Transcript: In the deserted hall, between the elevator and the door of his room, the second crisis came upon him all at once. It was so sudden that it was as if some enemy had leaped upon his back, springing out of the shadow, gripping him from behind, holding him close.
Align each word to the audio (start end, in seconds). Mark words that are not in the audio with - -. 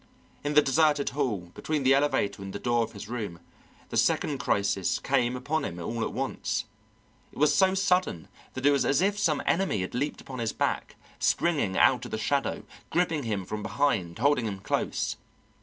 In 0.43 0.55
the 0.55 0.63
deserted 0.63 1.09
hall, 1.11 1.51
between 1.53 1.83
the 1.83 1.93
elevator 1.93 2.41
and 2.41 2.53
the 2.53 2.57
door 2.59 2.81
of 2.83 2.93
his 2.93 3.07
room, 3.07 3.39
the 3.89 3.97
second 3.97 4.39
crisis 4.39 4.97
came 4.97 5.35
upon 5.35 5.63
him 5.63 5.79
all 5.79 6.01
at 6.03 6.11
once. 6.11 6.65
It 7.31 7.37
was 7.37 7.53
so 7.53 7.75
sudden 7.75 8.27
that 8.55 8.65
it 8.65 8.71
was 8.71 8.83
as 8.83 9.03
if 9.03 9.19
some 9.19 9.43
enemy 9.45 9.81
had 9.81 9.93
leaped 9.93 10.19
upon 10.19 10.39
his 10.39 10.53
back, 10.53 10.95
springing 11.19 11.77
out 11.77 12.03
of 12.05 12.09
the 12.09 12.17
shadow, 12.17 12.63
gripping 12.89 13.25
him 13.25 13.45
from 13.45 13.61
behind, 13.61 14.17
holding 14.17 14.47
him 14.47 14.59
close. 14.61 15.17